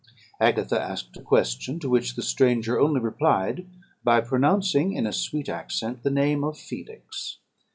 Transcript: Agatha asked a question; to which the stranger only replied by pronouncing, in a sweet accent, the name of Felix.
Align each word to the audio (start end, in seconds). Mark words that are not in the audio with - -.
Agatha 0.39 0.81
asked 0.81 1.15
a 1.15 1.21
question; 1.21 1.77
to 1.77 1.87
which 1.87 2.15
the 2.15 2.23
stranger 2.23 2.79
only 2.79 2.99
replied 2.99 3.67
by 4.03 4.19
pronouncing, 4.19 4.93
in 4.93 5.05
a 5.05 5.13
sweet 5.13 5.47
accent, 5.47 6.01
the 6.01 6.09
name 6.09 6.43
of 6.43 6.57
Felix. 6.57 7.37